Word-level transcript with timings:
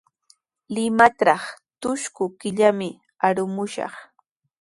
Limatraw 0.73 1.43
trusku 1.79 2.25
killami 2.39 2.89
arumushaq. 3.25 3.93